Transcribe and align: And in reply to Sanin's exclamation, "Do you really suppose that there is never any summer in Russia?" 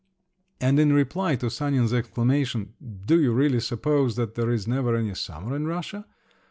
And 0.59 0.79
in 0.79 0.93
reply 0.93 1.35
to 1.35 1.51
Sanin's 1.51 1.93
exclamation, 1.93 2.73
"Do 3.05 3.21
you 3.21 3.31
really 3.33 3.59
suppose 3.59 4.15
that 4.15 4.33
there 4.33 4.49
is 4.49 4.67
never 4.67 4.95
any 4.95 5.13
summer 5.13 5.55
in 5.55 5.67
Russia?" 5.67 6.07